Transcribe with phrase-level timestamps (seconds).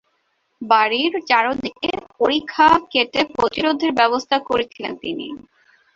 [0.61, 5.27] বাড়ীর চারিদিকে পরিখা কেটে প্রতিরোধের ব্যবস্থা করেছিলেন তিনি।